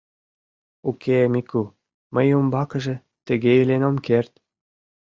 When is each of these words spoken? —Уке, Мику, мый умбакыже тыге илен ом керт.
—Уке, 0.89 1.19
Мику, 1.33 1.63
мый 2.13 2.27
умбакыже 2.39 2.95
тыге 3.25 3.51
илен 3.61 3.83
ом 3.89 3.95
керт. 4.07 4.31